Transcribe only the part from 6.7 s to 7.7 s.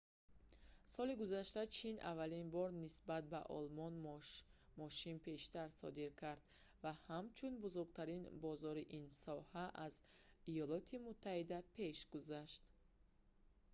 ва ҳамчун